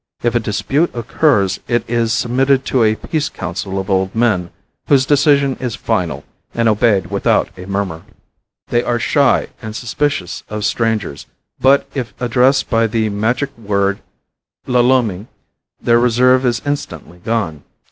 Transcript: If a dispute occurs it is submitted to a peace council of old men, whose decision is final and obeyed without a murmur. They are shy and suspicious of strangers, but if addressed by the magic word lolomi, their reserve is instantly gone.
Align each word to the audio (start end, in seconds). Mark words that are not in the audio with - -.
If 0.23 0.33
a 0.33 0.39
dispute 0.39 0.89
occurs 0.95 1.59
it 1.67 1.87
is 1.87 2.11
submitted 2.11 2.65
to 2.65 2.81
a 2.81 2.95
peace 2.95 3.29
council 3.29 3.77
of 3.77 3.87
old 3.87 4.15
men, 4.15 4.49
whose 4.87 5.05
decision 5.05 5.55
is 5.59 5.75
final 5.75 6.23
and 6.55 6.67
obeyed 6.67 7.11
without 7.11 7.49
a 7.55 7.67
murmur. 7.67 8.01
They 8.69 8.81
are 8.81 8.97
shy 8.97 9.49
and 9.61 9.75
suspicious 9.75 10.41
of 10.49 10.65
strangers, 10.65 11.27
but 11.59 11.85
if 11.93 12.19
addressed 12.19 12.67
by 12.67 12.87
the 12.87 13.09
magic 13.09 13.55
word 13.55 13.99
lolomi, 14.65 15.27
their 15.79 15.99
reserve 15.99 16.47
is 16.47 16.63
instantly 16.65 17.19
gone. 17.19 17.61